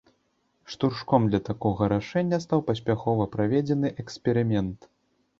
[0.75, 4.89] Штуршком для такога рашэння стаў паспяхова праведзены эксперымент.